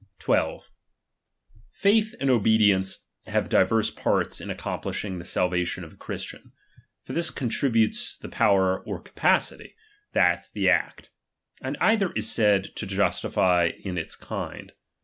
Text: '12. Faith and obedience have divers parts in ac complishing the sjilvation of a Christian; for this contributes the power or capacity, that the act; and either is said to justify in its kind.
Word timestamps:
'12. 0.17 0.71
Faith 1.69 2.15
and 2.19 2.31
obedience 2.31 3.05
have 3.27 3.49
divers 3.49 3.91
parts 3.91 4.41
in 4.41 4.49
ac 4.49 4.57
complishing 4.57 5.19
the 5.19 5.23
sjilvation 5.23 5.83
of 5.83 5.93
a 5.93 5.97
Christian; 5.97 6.53
for 7.03 7.13
this 7.13 7.29
contributes 7.29 8.17
the 8.17 8.27
power 8.27 8.79
or 8.79 8.99
capacity, 8.99 9.75
that 10.13 10.47
the 10.53 10.67
act; 10.71 11.11
and 11.61 11.77
either 11.79 12.11
is 12.13 12.27
said 12.31 12.75
to 12.77 12.87
justify 12.87 13.69
in 13.83 13.95
its 13.95 14.15
kind. 14.15 14.71